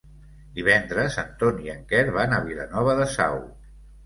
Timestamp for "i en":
1.67-1.83